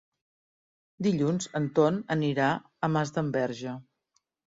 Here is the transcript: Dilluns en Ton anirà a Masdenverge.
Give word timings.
Dilluns 1.07 1.49
en 1.59 1.67
Ton 1.79 1.99
anirà 2.15 2.47
a 2.87 2.89
Masdenverge. 2.95 3.75